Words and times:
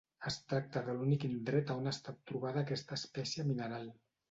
Es 0.29 0.35
tracta 0.53 0.81
de 0.87 0.95
l'únic 1.01 1.25
indret 1.27 1.75
a 1.75 1.77
on 1.83 1.91
ha 1.91 1.95
estat 1.97 2.19
trobada 2.33 2.65
aquesta 2.65 3.01
espècie 3.03 3.49
mineral. 3.55 3.89